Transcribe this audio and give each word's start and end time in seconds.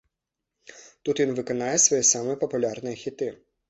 Тут 1.03 1.23
ён 1.27 1.31
выканае 1.41 1.77
свае 1.87 2.03
самыя 2.15 2.43
папулярныя 2.45 2.95
хіты. 3.07 3.35